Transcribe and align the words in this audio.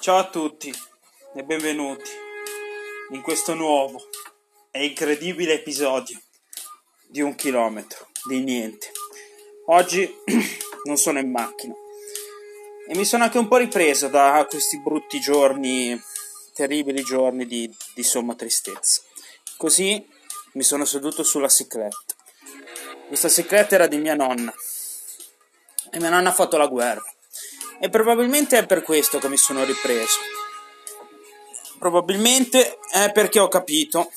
Ciao 0.00 0.18
a 0.18 0.28
tutti 0.28 0.72
e 1.34 1.42
benvenuti 1.42 2.10
in 3.10 3.20
questo 3.20 3.54
nuovo 3.54 4.00
e 4.70 4.86
incredibile 4.86 5.54
episodio 5.54 6.18
di 7.08 7.20
un 7.20 7.34
chilometro 7.34 8.06
di 8.28 8.40
niente. 8.40 8.92
Oggi 9.66 10.08
non 10.86 10.96
sono 10.96 11.18
in 11.18 11.30
macchina 11.32 11.74
e 12.86 12.96
mi 12.96 13.04
sono 13.04 13.24
anche 13.24 13.38
un 13.38 13.48
po' 13.48 13.56
ripreso 13.56 14.06
da 14.06 14.46
questi 14.48 14.80
brutti 14.80 15.18
giorni, 15.18 16.00
terribili 16.54 17.02
giorni 17.02 17.44
di, 17.44 17.68
di 17.92 18.02
somma 18.04 18.36
tristezza. 18.36 19.02
Così 19.56 20.06
mi 20.52 20.62
sono 20.62 20.84
seduto 20.84 21.24
sulla 21.24 21.48
cicletta. 21.48 22.14
Questa 23.08 23.28
cicletta 23.28 23.74
era 23.74 23.88
di 23.88 23.98
mia 23.98 24.14
nonna 24.14 24.54
e 25.90 25.98
mia 25.98 26.10
nonna 26.10 26.28
ha 26.28 26.34
fatto 26.34 26.56
la 26.56 26.68
guerra 26.68 27.04
e 27.80 27.88
probabilmente 27.88 28.58
è 28.58 28.66
per 28.66 28.82
questo 28.82 29.18
che 29.18 29.28
mi 29.28 29.36
sono 29.36 29.64
ripreso. 29.64 30.18
Probabilmente 31.78 32.78
è 32.90 33.12
perché 33.12 33.38
ho 33.38 33.48
capito 33.48 34.10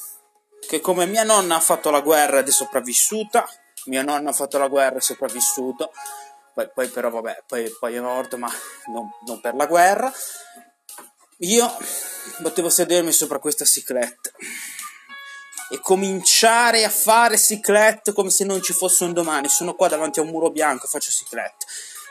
che 0.67 0.79
come 0.79 1.05
mia 1.05 1.23
nonna 1.23 1.57
ha 1.57 1.59
fatto 1.59 1.89
la 1.89 2.01
guerra 2.01 2.39
ed 2.39 2.47
è 2.47 2.51
sopravvissuta, 2.51 3.47
mio 3.85 4.01
nonno 4.03 4.29
ha 4.29 4.33
fatto 4.33 4.57
la 4.57 4.67
guerra 4.67 4.95
e 4.95 4.97
è 4.97 5.01
sopravvissuto, 5.01 5.91
poi, 6.53 6.69
poi 6.73 6.87
però 6.87 7.09
vabbè, 7.09 7.43
poi, 7.45 7.69
poi, 7.79 7.95
è 7.95 7.99
morto 7.99 8.37
ma 8.37 8.51
non, 8.87 9.09
non 9.25 9.39
per 9.41 9.55
la 9.55 9.67
guerra, 9.67 10.11
io 11.39 11.77
potevo 12.41 12.69
sedermi 12.69 13.11
sopra 13.11 13.39
questa 13.39 13.65
cicletta 13.65 14.31
e 15.69 15.79
cominciare 15.79 16.83
a 16.83 16.89
fare 16.89 17.37
ciclette 17.37 18.13
come 18.13 18.29
se 18.29 18.43
non 18.43 18.61
ci 18.61 18.73
fosse 18.73 19.03
un 19.05 19.13
domani. 19.13 19.47
Sono 19.47 19.73
qua 19.73 19.87
davanti 19.87 20.19
a 20.19 20.23
un 20.23 20.29
muro 20.29 20.51
bianco 20.51 20.85
e 20.85 20.89
faccio 20.89 21.11
ciclette 21.11 21.65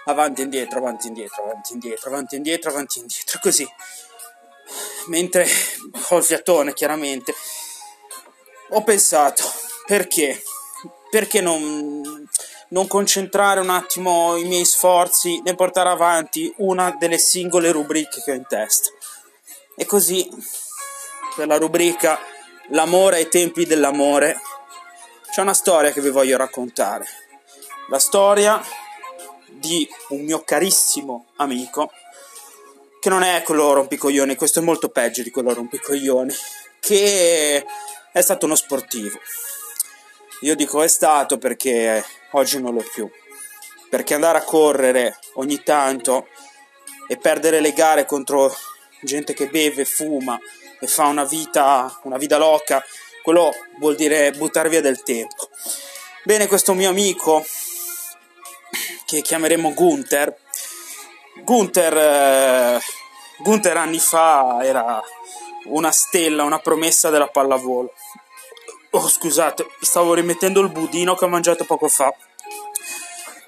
avanti 0.07 0.41
e 0.41 0.45
indietro, 0.45 0.79
avanti 0.79 1.07
e 1.07 1.09
indietro, 1.09 1.43
avanti 1.45 1.71
e 1.71 1.75
indietro, 1.75 2.11
avanti 2.11 2.35
e 2.35 2.37
indietro, 2.39 2.71
avanti 2.71 2.99
e 2.99 3.03
indietro, 3.03 3.39
così. 3.41 3.69
Mentre 5.07 5.47
ho 6.09 6.17
il 6.17 6.25
fiatone, 6.25 6.73
chiaramente, 6.73 7.35
ho 8.71 8.83
pensato, 8.83 9.43
perché? 9.87 10.43
Perché 11.11 11.41
non, 11.41 12.29
non 12.69 12.87
concentrare 12.87 13.61
un 13.61 13.71
attimo 13.71 14.37
i 14.37 14.45
miei 14.45 14.65
sforzi 14.65 15.41
nel 15.43 15.57
portare 15.57 15.89
avanti 15.89 16.53
una 16.59 16.95
delle 16.99 17.19
singole 17.19 17.73
rubriche 17.73 18.23
che 18.23 18.31
ho 18.31 18.35
in 18.35 18.47
testa? 18.47 18.91
E 19.77 19.87
così, 19.87 20.29
per 21.35 21.47
la 21.47 21.57
rubrica 21.57 22.19
L'amore 22.73 23.17
ai 23.17 23.29
tempi 23.29 23.67
dell'amore, 23.67 24.41
c'è 25.33 25.41
una 25.41 25.55
storia 25.55 25.91
che 25.91 26.01
vi 26.01 26.11
voglio 26.11 26.37
raccontare. 26.37 27.05
La 27.89 27.99
storia 27.99 28.63
di 29.53 29.89
un 30.09 30.23
mio 30.23 30.43
carissimo 30.43 31.27
amico, 31.37 31.91
che 33.01 33.09
non 33.09 33.23
è 33.23 33.43
quello 33.43 33.73
rompicoglioni, 33.73 34.37
questo 34.37 34.61
è 34.61 34.63
molto 34.63 34.91
peggio 34.91 35.23
di 35.23 35.31
quello 35.31 35.55
rompicoglioni, 35.55 36.35
che 36.81 37.65
è 38.13 38.21
stato 38.21 38.47
uno 38.47 38.55
sportivo. 38.55 39.19
Io 40.43 40.55
dico 40.55 40.83
è 40.83 40.89
stato 40.89 41.39
perché 41.39 42.05
oggi 42.33 42.61
non 42.61 42.79
è 42.79 42.83
più. 42.83 43.11
Perché 43.89 44.15
andare 44.15 44.39
a 44.39 44.45
correre 44.45 45.19
ogni 45.35 45.63
tanto 45.63 46.29
e 47.09 47.17
perdere 47.17 47.61
le 47.61 47.73
gare 47.73 48.07
contro 48.07 48.55
gente 49.03 49.35
che 49.35 49.49
beve, 49.49 49.85
fuma 49.85 50.39
e 50.79 50.87
fa 50.87 51.07
una 51.07 51.25
vita, 51.25 52.01
una 52.05 52.17
vita 52.17 52.39
loca, 52.39 52.85
quello 53.23 53.53
vuol 53.79 53.97
dire 53.97 54.31
buttare 54.33 54.69
via 54.69 54.81
del 54.81 55.03
tempo. 55.03 55.49
Bene, 56.23 56.47
questo 56.47 56.75
mio 56.75 56.91
amico 56.91 57.45
che 59.11 59.23
chiameremo 59.23 59.75
Gunther. 59.75 60.33
Gunther, 61.43 61.97
eh, 61.97 62.81
Gunther 63.39 63.77
anni 63.77 63.99
fa 63.99 64.61
era 64.63 65.03
una 65.65 65.91
stella, 65.91 66.45
una 66.45 66.61
promessa 66.61 67.11
della 67.11 67.27
pallavolo. 67.27 67.93
Oh, 68.91 69.09
scusate, 69.09 69.67
stavo 69.81 70.15
rimettendo 70.15 70.61
il 70.61 70.71
budino 70.71 71.17
che 71.17 71.25
ho 71.25 71.29
mangiato 71.29 71.65
poco 71.65 71.89
fa. 71.89 72.15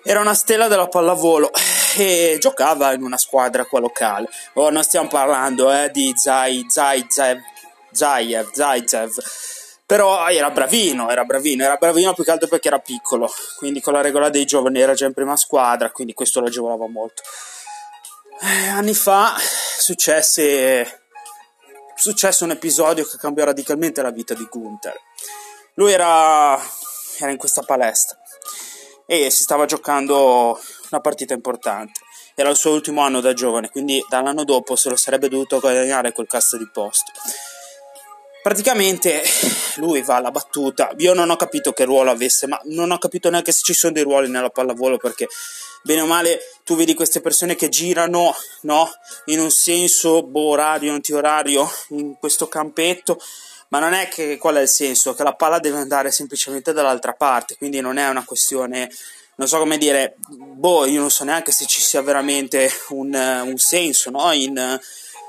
Era 0.02 0.18
una 0.18 0.34
stella 0.34 0.66
della 0.66 0.88
pallavolo 0.88 1.50
e 1.96 2.38
giocava 2.40 2.92
in 2.92 3.04
una 3.04 3.18
squadra 3.18 3.64
qua 3.64 3.78
locale. 3.78 4.28
Oh, 4.54 4.70
non 4.70 4.82
stiamo 4.82 5.06
parlando 5.06 5.72
eh, 5.72 5.90
di 5.92 6.12
Zai, 6.16 6.66
Zai, 6.68 7.06
Zai, 7.08 7.40
Zayev, 7.92 8.50
Zaitsev 8.52 9.12
però 9.92 10.26
era 10.28 10.50
bravino, 10.50 11.10
era 11.10 11.24
bravino, 11.24 11.64
era 11.64 11.76
bravino 11.76 12.14
più 12.14 12.24
che 12.24 12.30
altro 12.30 12.48
perché 12.48 12.68
era 12.68 12.78
piccolo, 12.78 13.30
quindi 13.58 13.82
con 13.82 13.92
la 13.92 14.00
regola 14.00 14.30
dei 14.30 14.46
giovani 14.46 14.80
era 14.80 14.94
già 14.94 15.04
in 15.04 15.12
prima 15.12 15.36
squadra, 15.36 15.90
quindi 15.90 16.14
questo 16.14 16.40
lo 16.40 16.46
agevolava 16.46 16.88
molto. 16.88 17.22
Eh, 18.40 18.68
anni 18.68 18.94
fa 18.94 19.34
successe, 19.38 21.02
successe 21.94 22.42
un 22.42 22.52
episodio 22.52 23.04
che 23.04 23.18
cambiò 23.18 23.44
radicalmente 23.44 24.00
la 24.00 24.10
vita 24.10 24.32
di 24.32 24.48
Gunther. 24.50 24.98
Lui 25.74 25.92
era, 25.92 26.58
era 27.18 27.30
in 27.30 27.36
questa 27.36 27.60
palestra 27.60 28.16
e 29.04 29.28
si 29.28 29.42
stava 29.42 29.66
giocando 29.66 30.58
una 30.90 31.00
partita 31.02 31.34
importante. 31.34 32.00
Era 32.34 32.48
il 32.48 32.56
suo 32.56 32.72
ultimo 32.72 33.02
anno 33.02 33.20
da 33.20 33.34
giovane, 33.34 33.68
quindi 33.68 34.02
dall'anno 34.08 34.44
dopo 34.44 34.74
se 34.74 34.88
lo 34.88 34.96
sarebbe 34.96 35.28
dovuto 35.28 35.60
guadagnare 35.60 36.12
quel 36.12 36.26
cazzo 36.26 36.56
di 36.56 36.66
posto. 36.72 37.12
Praticamente 38.42 39.22
lui 39.76 40.02
va 40.02 40.16
alla 40.16 40.32
battuta. 40.32 40.90
Io 40.98 41.14
non 41.14 41.30
ho 41.30 41.36
capito 41.36 41.72
che 41.72 41.84
ruolo 41.84 42.10
avesse, 42.10 42.48
ma 42.48 42.60
non 42.64 42.90
ho 42.90 42.98
capito 42.98 43.30
neanche 43.30 43.52
se 43.52 43.60
ci 43.62 43.72
sono 43.72 43.92
dei 43.92 44.02
ruoli 44.02 44.28
nella 44.28 44.50
pallavolo 44.50 44.96
perché 44.96 45.28
bene 45.84 46.00
o 46.00 46.06
male 46.06 46.40
tu 46.64 46.74
vedi 46.74 46.94
queste 46.94 47.20
persone 47.20 47.54
che 47.54 47.68
girano 47.68 48.34
no? 48.62 48.90
in 49.26 49.38
un 49.38 49.50
senso 49.50 50.24
boh, 50.24 50.48
orario, 50.50 50.92
antiorario 50.92 51.70
in 51.90 52.16
questo 52.18 52.48
campetto. 52.48 53.20
Ma 53.68 53.78
non 53.78 53.92
è 53.92 54.08
che 54.08 54.36
qual 54.38 54.56
è 54.56 54.60
il 54.60 54.68
senso? 54.68 55.14
Che 55.14 55.22
la 55.22 55.34
palla 55.34 55.60
deve 55.60 55.78
andare 55.78 56.10
semplicemente 56.10 56.72
dall'altra 56.72 57.12
parte, 57.12 57.56
quindi 57.56 57.80
non 57.80 57.96
è 57.96 58.08
una 58.08 58.24
questione 58.24 58.90
non 59.34 59.48
so 59.48 59.58
come 59.58 59.78
dire, 59.78 60.16
boh, 60.28 60.84
io 60.84 61.00
non 61.00 61.10
so 61.10 61.24
neanche 61.24 61.52
se 61.52 61.64
ci 61.66 61.80
sia 61.80 62.02
veramente 62.02 62.70
un, 62.90 63.14
un 63.14 63.56
senso 63.56 64.10
no? 64.10 64.30
in, 64.32 64.78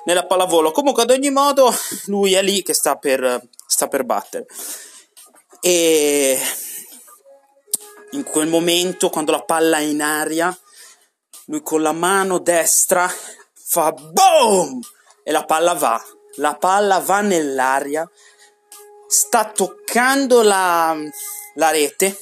nella 0.06 0.26
pallavolo. 0.26 0.72
Comunque, 0.72 1.04
ad 1.04 1.12
ogni 1.12 1.30
modo, 1.30 1.74
lui 2.06 2.34
è 2.34 2.42
lì 2.42 2.64
che 2.64 2.74
sta 2.74 2.96
per, 2.96 3.42
sta 3.66 3.88
per 3.88 4.04
battere. 4.04 4.46
E 5.62 6.40
in 8.12 8.24
quel 8.24 8.48
momento, 8.48 9.10
quando 9.10 9.32
la 9.32 9.44
palla 9.44 9.78
è 9.78 9.82
in 9.82 10.02
aria, 10.02 10.56
lui 11.46 11.62
con 11.62 11.82
la 11.82 11.92
mano 11.92 12.40
destra 12.40 13.12
fa 13.54 13.92
boom! 13.92 14.80
E 15.24 15.32
la 15.32 15.46
palla 15.46 15.74
va. 15.74 16.02
La 16.38 16.56
palla 16.56 17.00
va 17.00 17.22
nell'aria, 17.22 18.10
sta 19.08 19.46
toccando 19.46 20.42
la, 20.42 20.96
la 21.56 21.70
rete. 21.70 22.18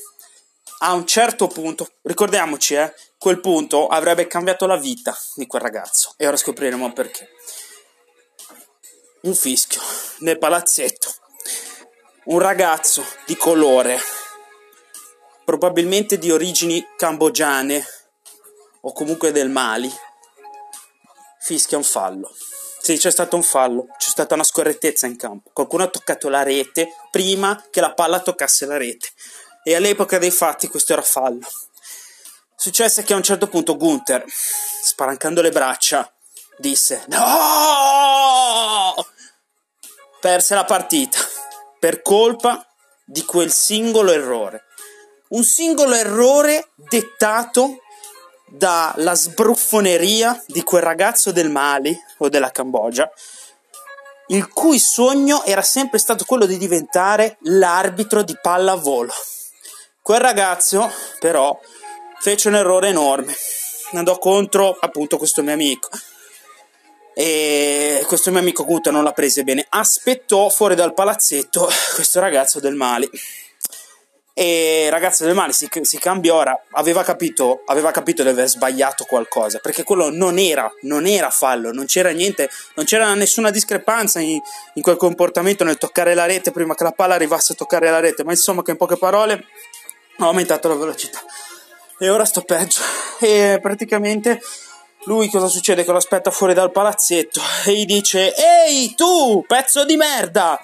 A 0.80 0.94
un 0.94 1.06
certo 1.06 1.48
punto, 1.48 1.88
ricordiamoci, 2.02 2.76
eh, 2.76 2.94
quel 3.18 3.40
punto 3.40 3.88
avrebbe 3.88 4.28
cambiato 4.28 4.66
la 4.66 4.78
vita 4.78 5.16
di 5.36 5.48
quel 5.48 5.62
ragazzo. 5.62 6.14
E 6.18 6.28
ora 6.28 6.36
scopriremo 6.36 6.92
perché 6.92 7.30
un 9.22 9.36
fischio 9.36 9.82
nel 10.20 10.38
palazzetto. 10.38 11.14
Un 12.26 12.40
ragazzo 12.40 13.06
di 13.26 13.36
colore, 13.36 14.00
probabilmente 15.44 16.18
di 16.18 16.32
origini 16.32 16.86
cambogiane 16.96 17.86
o 18.82 18.94
comunque 18.94 19.32
del 19.32 19.50
Mali, 19.50 19.92
fischia 21.40 21.78
un 21.78 21.84
fallo. 21.84 22.34
Sì, 22.80 22.98
c'è 22.98 23.12
stato 23.12 23.36
un 23.36 23.44
fallo, 23.44 23.88
c'è 23.98 24.10
stata 24.10 24.34
una 24.34 24.44
scorrettezza 24.44 25.06
in 25.06 25.18
campo. 25.18 25.52
Qualcuno 25.54 25.84
ha 25.84 25.88
toccato 25.88 26.30
la 26.30 26.42
rete 26.42 26.96
prima 27.12 27.64
che 27.70 27.82
la 27.82 27.94
palla 27.94 28.22
toccasse 28.22 28.66
la 28.66 28.78
rete. 28.78 29.10
E 29.64 29.76
all'epoca 29.76 30.18
dei 30.18 30.32
fatti 30.32 30.68
questo 30.68 30.94
era 30.94 31.04
fallo. 31.04 31.48
Successe 32.56 33.04
che 33.04 33.14
a 33.14 33.18
un 33.18 33.24
certo 33.24 33.48
punto 33.48 33.78
Gunther, 33.78 34.24
spalancando 34.28 35.42
le 35.42 35.52
braccia, 35.52 36.12
disse 36.58 37.04
no 37.08 38.21
perse 40.22 40.56
la 40.56 40.64
partita 40.64 41.18
per 41.78 42.02
colpa 42.02 42.66
di 43.04 43.26
quel 43.26 43.52
singolo 43.52 44.12
errore 44.12 44.64
un 45.30 45.44
singolo 45.44 45.96
errore 45.96 46.70
dettato 46.76 47.82
dalla 48.48 49.16
sbruffoneria 49.16 50.42
di 50.48 50.62
quel 50.62 50.84
ragazzo 50.84 51.32
del 51.32 51.50
Mali 51.50 51.98
o 52.20 52.30
della 52.30 52.52
Cambogia 52.52 53.12
il 54.32 54.48
cui 54.48 54.80
sogno 54.80 55.44
era 55.44 55.62
sempre 55.62 56.00
stato 56.00 56.24
quello 56.26 56.46
di 56.46 56.58
diventare 56.58 57.38
l'arbitro 57.42 58.24
di 58.24 58.38
pallavolo. 58.42 59.12
Quel 60.02 60.22
ragazzo, 60.22 60.90
però, 61.20 61.58
fece 62.20 62.48
un 62.48 62.56
errore 62.56 62.88
enorme. 62.88 63.36
Andò 63.92 64.18
contro 64.18 64.78
appunto 64.80 65.18
questo 65.18 65.44
mio 65.44 65.52
amico 65.52 65.90
e 67.14 67.81
questo 68.12 68.30
mio 68.30 68.42
amico 68.42 68.66
Guta 68.66 68.92
non 68.92 69.06
l'ha 69.06 69.14
presa 69.14 69.42
bene. 69.42 69.66
Aspettò 69.70 70.50
fuori 70.50 70.76
dal 70.76 70.94
palazzetto 70.94 71.70
questo 71.96 72.20
ragazzo 72.20 72.60
del 72.60 72.76
Mali. 72.76 73.10
E 74.34 74.88
ragazzo 74.90 75.24
del 75.24 75.34
male 75.34 75.52
si, 75.52 75.70
si 75.82 75.98
cambiò, 75.98 76.38
ora 76.38 76.58
aveva 76.72 77.04
capito, 77.04 77.64
aveva 77.66 77.92
capito 77.92 78.24
di 78.24 78.30
aver 78.30 78.48
sbagliato 78.48 79.04
qualcosa, 79.04 79.60
perché 79.60 79.84
quello 79.84 80.10
non 80.10 80.40
era, 80.40 80.70
non 80.82 81.06
era 81.06 81.30
fallo, 81.30 81.72
non 81.72 81.86
c'era 81.86 82.10
niente, 82.12 82.50
non 82.76 82.86
c'era 82.86 83.14
nessuna 83.14 83.50
discrepanza 83.50 84.20
in, 84.20 84.40
in 84.74 84.82
quel 84.82 84.96
comportamento 84.96 85.64
nel 85.66 85.78
toccare 85.78 86.14
la 86.14 86.26
rete 86.26 86.52
prima 86.52 86.76
che 86.76 86.84
la 86.84 86.94
palla 86.94 87.14
arrivasse 87.14 87.54
a 87.54 87.56
toccare 87.56 87.90
la 87.90 88.00
rete, 88.00 88.24
ma 88.24 88.32
insomma 88.32 88.62
che 88.62 88.72
in 88.72 88.78
poche 88.78 88.98
parole 88.98 89.46
ho 90.18 90.26
aumentato 90.26 90.70
la 90.70 90.76
velocità 90.76 91.20
e 92.00 92.10
ora 92.10 92.26
sto 92.26 92.42
peggio 92.42 92.82
e 93.20 93.60
praticamente 93.62 94.42
lui 95.06 95.30
cosa 95.30 95.48
succede? 95.48 95.84
Che 95.84 95.92
lo 95.92 95.98
aspetta 95.98 96.32
fuori 96.32 96.54
dal 96.54 96.72
palazzetto 96.72 97.42
e 97.66 97.74
gli 97.74 97.86
dice 97.86 98.34
ehi 98.36 98.94
tu 98.96 99.44
pezzo 99.48 99.84
di 99.86 99.96
merda 99.96 100.64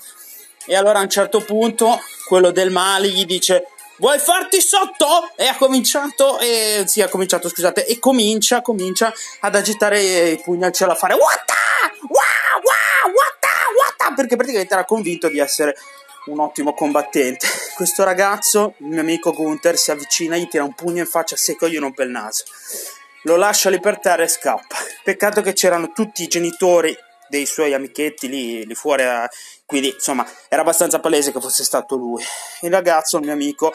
e 0.65 0.75
allora 0.75 0.99
a 0.99 1.03
un 1.03 1.09
certo 1.09 1.39
punto 1.41 1.99
quello 2.27 2.51
del 2.51 2.69
male 2.69 3.07
gli 3.07 3.25
dice 3.25 3.67
vuoi 3.97 4.19
farti 4.19 4.61
sotto? 4.61 5.31
E 5.35 5.47
ha 5.47 5.55
cominciato, 5.55 6.39
e, 6.39 6.83
sì, 6.85 7.01
ha 7.01 7.09
cominciato, 7.09 7.49
scusate, 7.49 7.85
e 7.85 7.99
comincia, 7.99 8.61
comincia 8.61 9.11
ad 9.39 9.55
agitare 9.55 10.29
i 10.31 10.41
pugni 10.41 10.65
al 10.65 10.73
cielo 10.73 10.91
a 10.91 10.95
fare 10.95 11.13
Watta! 11.13 11.53
Wow, 12.01 12.61
wow, 12.61 13.13
watta, 13.13 13.47
watta! 13.81 14.13
Perché 14.15 14.35
praticamente 14.35 14.73
era 14.73 14.85
convinto 14.85 15.29
di 15.29 15.39
essere 15.39 15.75
un 16.25 16.39
ottimo 16.39 16.73
combattente. 16.73 17.47
Questo 17.75 18.03
ragazzo, 18.03 18.75
il 18.79 18.87
mio 18.87 19.01
amico 19.01 19.31
Gunther, 19.33 19.77
si 19.77 19.91
avvicina, 19.91 20.35
gli 20.35 20.47
tira 20.47 20.63
un 20.63 20.73
pugno 20.73 20.99
in 20.99 21.07
faccia 21.07 21.35
secco 21.35 21.65
e 21.65 21.71
gli 21.71 21.79
rompe 21.79 22.03
il 22.03 22.09
naso. 22.09 22.43
Lo 23.27 23.35
lascia 23.35 23.69
lì 23.69 23.81
per 23.81 23.99
terra 23.99 24.23
e 24.23 24.29
scappa. 24.29 24.77
Peccato 25.03 25.41
che 25.41 25.51
c'erano 25.51 25.91
tutti 25.91 26.23
i 26.23 26.27
genitori 26.27 26.97
dei 27.27 27.45
suoi 27.45 27.73
amichetti 27.73 28.29
lì, 28.29 28.65
lì 28.65 28.73
fuori, 28.73 29.03
eh, 29.03 29.27
quindi 29.65 29.89
insomma 29.89 30.25
era 30.47 30.61
abbastanza 30.61 31.01
palese 31.01 31.33
che 31.33 31.41
fosse 31.41 31.65
stato 31.65 31.97
lui. 31.97 32.23
Il 32.61 32.71
ragazzo, 32.71 33.17
il 33.17 33.25
mio 33.25 33.33
amico, 33.33 33.73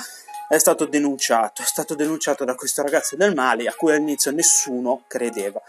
è 0.49 0.56
stato 0.56 0.87
denunciato, 0.87 1.60
è 1.60 1.66
stato 1.66 1.94
denunciato 1.94 2.46
da 2.46 2.54
questo 2.54 2.81
ragazzo 2.81 3.14
del 3.14 3.34
Mali 3.34 3.66
a 3.66 3.75
cui 3.75 3.93
all'inizio 3.93 4.31
nessuno 4.31 5.04
credeva. 5.06 5.60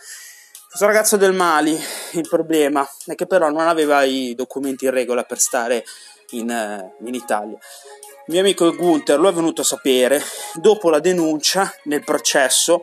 Questo 0.70 0.86
ragazzo 0.86 1.18
del 1.18 1.34
Mali, 1.34 1.78
il 2.12 2.28
problema 2.30 2.90
è 3.08 3.16
che 3.16 3.28
però 3.28 3.50
non 3.50 3.68
aveva 3.68 4.04
i 4.04 4.34
documenti 4.34 4.86
in 4.86 4.92
regola 4.92 5.24
per 5.24 5.40
stare 5.40 5.84
in, 6.30 6.50
eh, 6.50 6.96
in 7.06 7.16
Italia. 7.16 7.58
Il 8.28 8.34
mio 8.34 8.40
amico 8.40 8.74
Gunther 8.74 9.20
lo 9.20 9.28
è 9.28 9.34
venuto 9.34 9.60
a 9.60 9.66
sapere 9.66 10.24
dopo 10.54 10.90
la 10.90 11.02
denuncia 11.02 11.70
nel 11.84 12.06
processo 12.06 12.82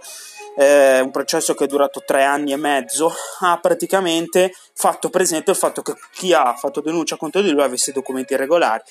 eh, 0.57 1.01
un 1.01 1.11
processo 1.11 1.55
che 1.55 1.65
è 1.65 1.67
durato 1.67 2.03
tre 2.05 2.25
anni 2.25 2.53
e 2.53 2.57
mezzo, 2.57 3.13
ha 3.41 3.59
praticamente 3.59 4.53
fatto 4.75 5.09
presente 5.11 5.51
il 5.51 5.57
fatto 5.57 5.83
che 5.83 5.95
chi 6.13 6.33
ha 6.33 6.55
fatto 6.55 6.81
denuncia 6.81 7.17
contro 7.17 7.41
di 7.41 7.51
lui 7.51 7.63
avesse 7.63 7.93
documenti 7.93 8.35
irregolari 8.35 8.83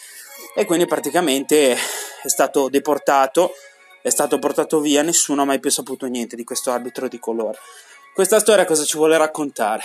e 0.55 0.65
quindi 0.65 0.85
praticamente 0.85 1.73
è 1.73 2.27
stato 2.27 2.69
deportato, 2.69 3.51
è 4.01 4.09
stato 4.09 4.39
portato 4.39 4.79
via, 4.79 5.01
nessuno 5.01 5.41
ha 5.41 5.45
mai 5.45 5.59
più 5.59 5.69
saputo 5.69 6.05
niente 6.05 6.35
di 6.35 6.43
questo 6.43 6.71
arbitro 6.71 7.07
di 7.07 7.19
colore. 7.19 7.57
Questa 8.13 8.39
storia 8.39 8.65
cosa 8.65 8.83
ci 8.83 8.97
vuole 8.97 9.17
raccontare? 9.17 9.83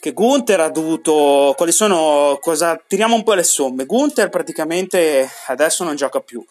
Che 0.00 0.12
Gunther 0.12 0.58
ha 0.58 0.68
dovuto. 0.68 1.54
Quali 1.56 1.70
sono. 1.70 2.36
Cosa, 2.40 2.76
tiriamo 2.84 3.14
un 3.14 3.22
po' 3.22 3.34
le 3.34 3.44
somme. 3.44 3.86
Gunther 3.86 4.30
praticamente 4.30 5.30
adesso 5.46 5.84
non 5.84 5.94
gioca 5.94 6.18
più 6.18 6.44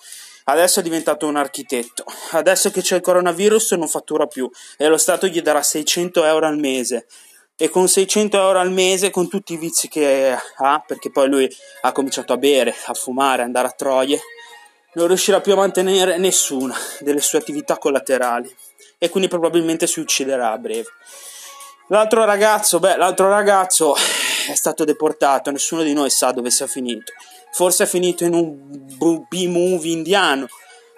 Adesso 0.46 0.80
è 0.80 0.84
diventato 0.84 1.28
un 1.28 1.36
architetto. 1.36 2.04
Adesso 2.32 2.72
che 2.72 2.82
c'è 2.82 2.96
il 2.96 3.02
coronavirus 3.02 3.74
non 3.74 3.88
fattura 3.88 4.26
più 4.28 4.50
e 4.78 4.88
lo 4.88 4.98
Stato 4.98 5.28
gli 5.28 5.42
darà 5.42 5.62
600 5.62 6.24
euro 6.24 6.46
al 6.46 6.58
mese. 6.58 7.08
E 7.56 7.70
con 7.70 7.88
600 7.88 8.38
euro 8.38 8.60
al 8.60 8.72
mese, 8.72 9.12
con 9.12 9.30
tutti 9.30 9.54
i 9.54 9.58
vizi 9.58 9.88
che 9.88 10.36
ha, 10.56 10.84
perché 10.86 11.12
poi 11.12 11.30
lui 11.30 11.56
ha 11.82 11.92
cominciato 11.92 12.34
a 12.34 12.38
bere, 12.38 12.74
a 12.86 12.94
fumare, 12.96 13.44
andare 13.44 13.68
a 13.68 13.72
troie, 13.72 14.20
non 14.94 15.08
riuscirà 15.08 15.42
più 15.42 15.54
a 15.54 15.58
mantenere 15.58 16.18
nessuna 16.18 16.76
delle 17.00 17.22
sue 17.22 17.38
attività 17.38 17.78
collaterali 17.78 18.54
e 18.98 19.10
quindi 19.10 19.30
probabilmente 19.30 19.86
si 19.86 20.00
ucciderà 20.00 20.52
a 20.52 20.58
breve. 20.58 20.88
L'altro 21.90 22.26
ragazzo, 22.26 22.80
beh, 22.80 22.98
l'altro 22.98 23.30
ragazzo 23.30 23.96
è 24.50 24.56
stato 24.56 24.84
deportato, 24.84 25.52
nessuno 25.52 25.84
di 25.84 25.94
noi 25.94 26.10
sa 26.10 26.32
dove 26.32 26.50
sia 26.50 26.66
finito 26.66 27.14
forse 27.52 27.84
è 27.84 27.88
finito 27.88 28.24
in 28.24 28.34
un 28.34 29.28
B-movie 29.28 29.92
indiano, 29.92 30.48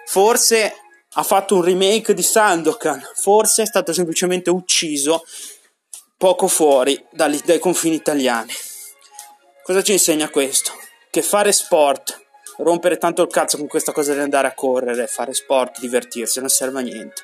forse 0.06 0.74
ha 1.16 1.22
fatto 1.22 1.56
un 1.56 1.62
remake 1.62 2.14
di 2.14 2.22
Sandokan, 2.22 3.02
forse 3.14 3.62
è 3.62 3.66
stato 3.66 3.92
semplicemente 3.92 4.50
ucciso 4.50 5.24
poco 6.16 6.48
fuori 6.48 7.02
dai, 7.10 7.40
dai 7.44 7.58
confini 7.58 7.96
italiani. 7.96 8.52
Cosa 9.62 9.82
ci 9.82 9.92
insegna 9.92 10.28
questo? 10.28 10.72
Che 11.10 11.22
fare 11.22 11.52
sport, 11.52 12.20
rompere 12.58 12.98
tanto 12.98 13.22
il 13.22 13.28
cazzo 13.28 13.56
con 13.56 13.66
questa 13.66 13.92
cosa 13.92 14.12
di 14.12 14.20
andare 14.20 14.48
a 14.48 14.54
correre, 14.54 15.06
fare 15.06 15.32
sport, 15.34 15.80
divertirsi, 15.80 16.40
non 16.40 16.48
serve 16.48 16.80
a 16.80 16.82
niente. 16.82 17.22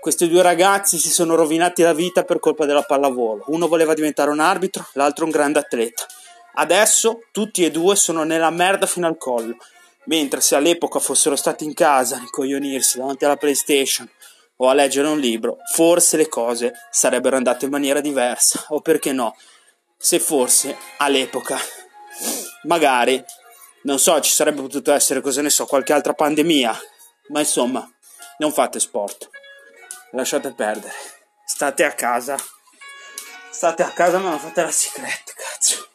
Questi 0.00 0.28
due 0.28 0.42
ragazzi 0.42 0.98
si 0.98 1.10
sono 1.10 1.34
rovinati 1.34 1.82
la 1.82 1.94
vita 1.94 2.24
per 2.24 2.38
colpa 2.38 2.66
della 2.66 2.82
pallavolo. 2.82 3.44
Uno 3.46 3.68
voleva 3.68 3.94
diventare 3.94 4.30
un 4.30 4.40
arbitro, 4.40 4.86
l'altro 4.92 5.24
un 5.24 5.30
grande 5.30 5.60
atleta. 5.60 6.06
Adesso 6.56 7.20
tutti 7.32 7.64
e 7.64 7.70
due 7.70 7.96
sono 7.96 8.22
nella 8.22 8.50
merda 8.50 8.86
fino 8.86 9.06
al 9.06 9.18
collo, 9.18 9.56
mentre 10.04 10.40
se 10.40 10.54
all'epoca 10.54 10.98
fossero 10.98 11.36
stati 11.36 11.64
in 11.64 11.74
casa 11.74 12.16
a 12.16 12.20
incoglionirsi 12.20 12.98
davanti 12.98 13.24
alla 13.24 13.36
PlayStation 13.36 14.08
o 14.56 14.68
a 14.68 14.74
leggere 14.74 15.08
un 15.08 15.18
libro, 15.18 15.58
forse 15.72 16.16
le 16.16 16.28
cose 16.28 16.72
sarebbero 16.90 17.36
andate 17.36 17.64
in 17.64 17.70
maniera 17.70 18.00
diversa, 18.00 18.64
o 18.68 18.80
perché 18.80 19.12
no, 19.12 19.36
se 19.96 20.20
forse 20.20 20.76
all'epoca. 20.98 21.58
Magari 22.64 23.22
non 23.82 23.98
so, 23.98 24.18
ci 24.20 24.32
sarebbe 24.32 24.62
potuto 24.62 24.92
essere, 24.92 25.20
cosa 25.20 25.42
ne 25.42 25.50
so, 25.50 25.66
qualche 25.66 25.92
altra 25.92 26.14
pandemia, 26.14 26.78
ma 27.28 27.40
insomma, 27.40 27.86
non 28.38 28.52
fate 28.52 28.80
sport, 28.80 29.28
lasciate 30.12 30.52
perdere, 30.52 30.94
state 31.44 31.84
a 31.84 31.92
casa, 31.92 32.36
state 33.50 33.82
a 33.82 33.90
casa 33.90 34.18
ma 34.18 34.30
non 34.30 34.38
fate 34.38 34.62
la 34.62 34.70
secret, 34.70 35.34
cazzo. 35.34 35.88